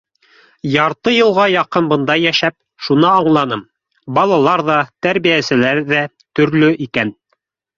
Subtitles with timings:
[0.75, 2.57] Ярты йылға яҡын бында йәшәп,
[2.87, 3.63] шуны аңланым:
[4.19, 6.01] балалар ҙа, тәрбиәселәр ҙә
[6.41, 7.15] төрлө икән.